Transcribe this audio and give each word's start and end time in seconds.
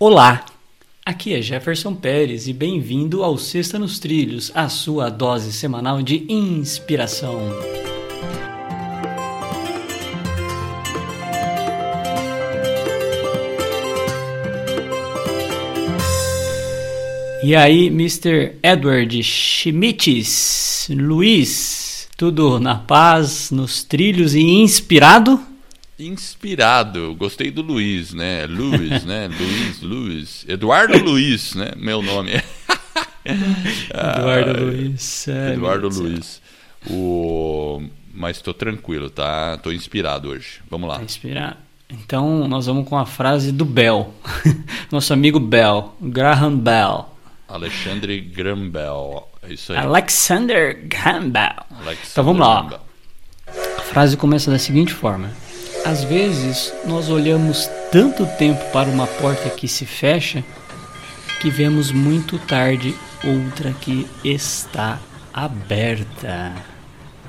Olá, 0.00 0.46
aqui 1.04 1.34
é 1.34 1.42
Jefferson 1.42 1.92
Pérez 1.92 2.46
e 2.46 2.52
bem-vindo 2.52 3.24
ao 3.24 3.36
Sexta 3.36 3.80
nos 3.80 3.98
Trilhos, 3.98 4.52
a 4.54 4.68
sua 4.68 5.10
dose 5.10 5.52
semanal 5.52 6.02
de 6.02 6.24
inspiração. 6.32 7.40
E 17.42 17.56
aí, 17.56 17.88
Mr. 17.88 18.54
Edward 18.62 19.20
Schmitz, 19.24 20.88
Luiz, 20.90 22.08
tudo 22.16 22.60
na 22.60 22.76
paz, 22.76 23.50
nos 23.50 23.82
trilhos 23.82 24.36
e 24.36 24.42
inspirado? 24.42 25.47
Inspirado, 25.98 27.12
gostei 27.16 27.50
do 27.50 27.60
Luiz, 27.60 28.14
né? 28.14 28.46
Luiz, 28.46 29.04
né? 29.04 29.26
Luiz, 29.36 29.82
Luiz. 29.82 30.44
Eduardo 30.48 30.96
Luiz, 30.96 31.54
né? 31.54 31.72
Meu 31.76 32.00
nome. 32.00 32.30
Eduardo 33.26 34.50
ah, 34.50 34.60
Luiz. 34.60 35.26
É, 35.26 35.54
Eduardo 35.54 35.88
Luiz. 35.88 36.40
O... 36.88 37.82
Mas 38.14 38.36
estou 38.36 38.54
tranquilo, 38.54 39.10
tá? 39.10 39.54
Estou 39.56 39.72
inspirado 39.72 40.28
hoje. 40.28 40.60
Vamos 40.70 40.88
lá. 40.88 40.98
Tá 40.98 41.02
inspirado. 41.02 41.56
Então, 41.88 42.46
nós 42.46 42.66
vamos 42.66 42.88
com 42.88 42.96
a 42.96 43.04
frase 43.04 43.50
do 43.50 43.64
Bell. 43.64 44.14
Nosso 44.92 45.12
amigo 45.12 45.40
Bell, 45.40 45.96
Graham 46.00 46.56
Bell. 46.58 47.08
Alexandre 47.48 48.20
Graham 48.20 48.68
Bell. 48.68 49.28
É 49.42 49.52
isso 49.52 49.72
aí. 49.72 49.78
Alexander 49.78 50.86
Graham 50.86 51.30
Bell. 51.30 51.64
Alexander 51.70 52.08
então 52.12 52.24
vamos 52.24 52.40
lá. 52.40 52.80
A 53.78 53.80
frase 53.80 54.16
começa 54.16 54.50
da 54.50 54.58
seguinte 54.58 54.92
forma: 54.92 55.30
Às 55.84 56.04
vezes 56.04 56.72
nós 56.84 57.08
olhamos 57.08 57.68
tanto 57.90 58.26
tempo 58.36 58.62
para 58.72 58.88
uma 58.88 59.06
porta 59.06 59.48
que 59.50 59.66
se 59.66 59.86
fecha 59.86 60.44
que 61.40 61.50
vemos 61.50 61.92
muito 61.92 62.38
tarde 62.38 62.94
outra 63.24 63.72
que 63.72 64.06
está 64.24 65.00
aberta. 65.32 66.52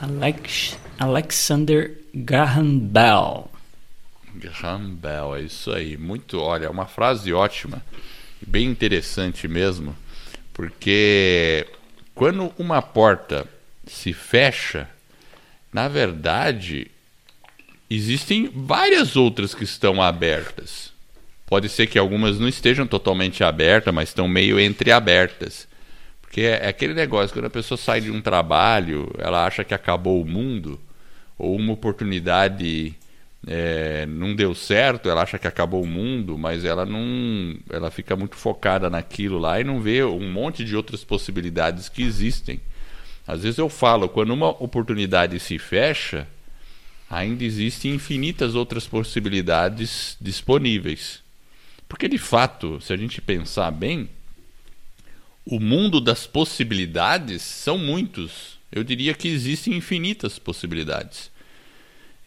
Alex, 0.00 0.78
Alexander 0.98 1.98
Graham 2.14 2.78
Bell. 2.78 3.50
Graham 4.34 4.94
Bell, 4.94 5.36
é 5.36 5.42
isso 5.42 5.70
aí. 5.70 5.96
Muito, 5.96 6.40
olha, 6.40 6.66
é 6.66 6.70
uma 6.70 6.86
frase 6.86 7.32
ótima, 7.32 7.84
bem 8.40 8.68
interessante 8.68 9.46
mesmo. 9.46 9.94
Porque 10.54 11.66
quando 12.14 12.52
uma 12.58 12.80
porta 12.80 13.46
se 13.86 14.12
fecha, 14.12 14.88
na 15.72 15.86
verdade, 15.86 16.90
existem 17.90 18.50
várias 18.54 19.16
outras 19.16 19.54
que 19.54 19.64
estão 19.64 20.02
abertas. 20.02 20.92
Pode 21.46 21.68
ser 21.68 21.86
que 21.86 21.98
algumas 21.98 22.38
não 22.38 22.48
estejam 22.48 22.86
totalmente 22.86 23.42
abertas, 23.42 23.92
mas 23.94 24.10
estão 24.10 24.28
meio 24.28 24.60
entreabertas. 24.60 25.66
Porque 26.20 26.42
é 26.42 26.68
aquele 26.68 26.92
negócio, 26.92 27.34
quando 27.34 27.46
a 27.46 27.50
pessoa 27.50 27.78
sai 27.78 28.02
de 28.02 28.10
um 28.10 28.20
trabalho, 28.20 29.10
ela 29.18 29.46
acha 29.46 29.64
que 29.64 29.72
acabou 29.72 30.20
o 30.20 30.26
mundo, 30.26 30.78
ou 31.38 31.56
uma 31.56 31.72
oportunidade 31.72 32.94
é, 33.46 34.04
não 34.06 34.34
deu 34.34 34.54
certo, 34.54 35.08
ela 35.08 35.22
acha 35.22 35.38
que 35.38 35.46
acabou 35.46 35.82
o 35.82 35.86
mundo, 35.86 36.36
mas 36.36 36.64
ela 36.64 36.84
não, 36.84 37.56
ela 37.70 37.90
fica 37.90 38.14
muito 38.14 38.36
focada 38.36 38.90
naquilo 38.90 39.38
lá 39.38 39.58
e 39.60 39.64
não 39.64 39.80
vê 39.80 40.04
um 40.04 40.30
monte 40.30 40.64
de 40.64 40.76
outras 40.76 41.02
possibilidades 41.02 41.88
que 41.88 42.02
existem. 42.02 42.60
Às 43.26 43.42
vezes 43.42 43.58
eu 43.58 43.68
falo, 43.68 44.08
quando 44.08 44.32
uma 44.32 44.48
oportunidade 44.48 45.38
se 45.38 45.58
fecha, 45.58 46.26
ainda 47.08 47.44
existem 47.44 47.94
infinitas 47.94 48.54
outras 48.54 48.86
possibilidades 48.86 50.16
disponíveis. 50.20 51.22
Porque 51.88 52.08
de 52.08 52.18
fato, 52.18 52.80
se 52.80 52.92
a 52.92 52.96
gente 52.96 53.20
pensar 53.20 53.70
bem, 53.70 54.08
o 55.44 55.58
mundo 55.58 56.00
das 56.00 56.26
possibilidades 56.26 57.40
são 57.42 57.78
muitos. 57.78 58.58
Eu 58.70 58.84
diria 58.84 59.14
que 59.14 59.28
existem 59.28 59.74
infinitas 59.74 60.38
possibilidades. 60.38 61.30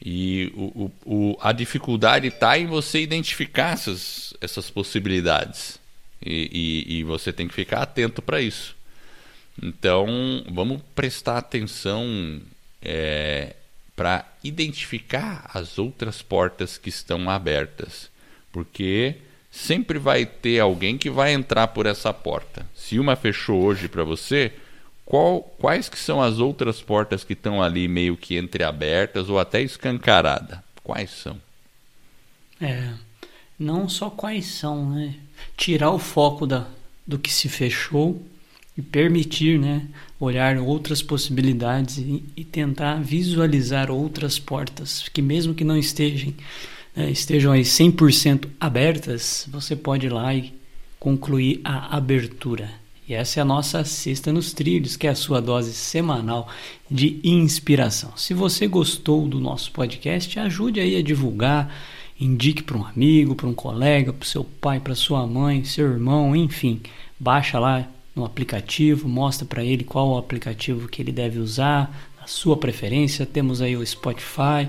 E 0.03 0.52
o, 0.56 0.91
o, 1.06 1.38
a 1.40 1.52
dificuldade 1.52 2.28
está 2.28 2.58
em 2.58 2.66
você 2.66 3.00
identificar 3.02 3.74
essas, 3.74 4.34
essas 4.41 4.72
possibilidades. 4.72 5.80
E, 6.25 6.86
e, 6.88 6.97
e 6.97 7.03
você 7.03 7.31
tem 7.31 7.47
que 7.47 7.53
ficar 7.53 7.84
atento 7.84 8.20
para 8.22 8.41
isso. 8.41 8.75
Então, 9.62 10.44
vamos 10.50 10.81
prestar 10.96 11.38
atenção 11.38 12.41
é, 12.81 13.56
para 14.01 14.25
identificar 14.44 15.47
as 15.53 15.78
outras 15.78 16.23
portas 16.23 16.75
que 16.75 16.89
estão 16.89 17.29
abertas. 17.29 18.09
Porque 18.51 19.17
sempre 19.51 20.00
vai 20.00 20.25
ter 20.25 20.59
alguém 20.59 20.97
que 20.97 21.07
vai 21.07 21.34
entrar 21.34 21.67
por 21.67 21.85
essa 21.85 22.11
porta. 22.11 22.66
Se 22.73 22.97
uma 22.97 23.16
fechou 23.16 23.61
hoje 23.61 23.88
para 23.88 24.03
você, 24.03 24.53
qual, 25.06 25.41
quais 25.59 25.88
que 25.88 26.00
são 26.00 26.19
as 26.19 26.40
outras 26.40 26.81
portas 26.81 27.23
que 27.23 27.34
estão 27.34 27.61
ali 27.61 27.88
meio 27.88 28.17
que 28.17 28.40
entreabertas 28.40 29.29
ou 29.29 29.38
até 29.38 29.61
escancarada? 29.61 30.63
Quais 30.84 31.11
são? 31.11 31.40
É, 32.59 32.94
não 33.59 33.88
só 33.88 34.09
quais 34.09 34.47
são, 34.47 34.90
né? 34.95 35.13
Tirar 35.56 35.91
o 35.91 36.00
foco 36.00 36.47
da, 36.47 36.66
do 37.06 37.19
que 37.19 37.31
se 37.31 37.47
fechou 37.47 38.19
e 38.81 38.84
permitir, 38.84 39.59
né, 39.59 39.84
olhar 40.19 40.58
outras 40.58 41.02
possibilidades 41.03 42.00
e, 42.00 42.24
e 42.36 42.44
tentar 42.44 42.96
visualizar 42.96 43.92
outras 43.92 44.40
portas 44.40 45.08
que 45.09 45.22
mesmo 45.22 45.53
que 45.53 45.64
não 45.64 45.78
estejam 45.78 46.34
né, 46.96 47.09
estejam 47.09 47.52
aí 47.52 47.62
100% 47.62 48.47
abertas, 48.59 49.47
você 49.52 49.75
pode 49.75 50.08
ir 50.08 50.09
lá 50.09 50.34
e 50.34 50.53
concluir 51.00 51.62
a 51.64 51.96
abertura. 51.96 52.70
E 53.08 53.14
essa 53.14 53.40
é 53.40 53.41
a 53.41 53.46
nossa 53.46 53.84
Sexta 53.84 54.31
nos 54.31 54.53
Trilhos, 54.53 54.96
que 54.96 55.08
é 55.08 55.09
a 55.09 55.16
sua 55.16 55.41
dose 55.41 55.74
semanal 55.74 56.50
de 56.90 57.20
inspiração. 57.24 58.12
Se 58.16 58.34
você 58.34 58.68
gostou 58.68 59.28
do 59.28 59.40
nosso 59.40 59.72
podcast, 59.72 60.38
ajude 60.40 60.80
aí 60.80 60.96
a 60.96 61.02
divulgar, 61.02 61.74
indique 62.20 62.64
para 62.64 62.78
um 62.78 62.86
amigo, 62.86 63.36
para 63.36 63.47
um 63.47 63.53
colega, 63.53 64.14
para 64.14 64.24
o 64.24 64.28
seu 64.28 64.44
pai, 64.44 64.80
para 64.80 64.96
sua 64.96 65.25
mãe, 65.25 65.64
seu 65.64 65.91
irmão, 65.91 66.36
enfim. 66.36 66.81
Baixa 67.20 67.58
lá 67.58 67.88
no 68.16 68.25
aplicativo, 68.25 69.07
mostra 69.07 69.45
para 69.45 69.63
ele 69.63 69.83
qual 69.83 70.09
o 70.09 70.17
aplicativo 70.17 70.88
que 70.88 71.01
ele 71.01 71.11
deve 71.11 71.39
usar, 71.39 72.09
a 72.22 72.27
sua 72.27 72.57
preferência. 72.57 73.25
Temos 73.25 73.61
aí 73.61 73.75
o 73.75 73.85
Spotify, 73.85 74.67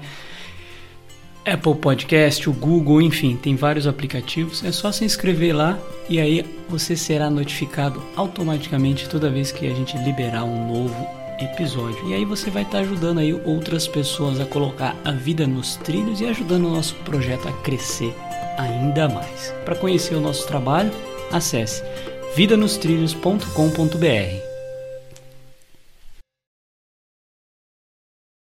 Apple 1.44 1.74
Podcast, 1.74 2.48
o 2.48 2.52
Google, 2.52 3.02
enfim, 3.02 3.36
tem 3.36 3.56
vários 3.56 3.86
aplicativos. 3.86 4.64
É 4.64 4.70
só 4.70 4.92
se 4.92 5.04
inscrever 5.04 5.54
lá 5.54 5.78
e 6.08 6.20
aí 6.20 6.44
você 6.68 6.96
será 6.96 7.28
notificado 7.28 8.02
automaticamente 8.14 9.08
toda 9.08 9.28
vez 9.28 9.50
que 9.50 9.66
a 9.66 9.74
gente 9.74 9.98
liberar 9.98 10.44
um 10.44 10.68
novo 10.68 11.22
episódio. 11.40 12.08
E 12.08 12.14
aí 12.14 12.24
você 12.24 12.48
vai 12.48 12.62
estar 12.62 12.78
ajudando 12.78 13.18
aí 13.18 13.32
outras 13.32 13.88
pessoas 13.88 14.38
a 14.38 14.46
colocar 14.46 14.96
a 15.04 15.10
vida 15.10 15.46
nos 15.46 15.76
trilhos 15.76 16.20
e 16.20 16.26
ajudando 16.26 16.66
o 16.66 16.70
nosso 16.70 16.94
projeto 16.96 17.48
a 17.48 17.52
crescer 17.52 18.14
ainda 18.56 19.08
mais. 19.08 19.52
Para 19.64 19.74
conhecer 19.74 20.14
o 20.14 20.20
nosso 20.20 20.46
trabalho, 20.46 20.92
acesse 21.32 21.82
vidanostrilhos.com.br. 22.36 24.51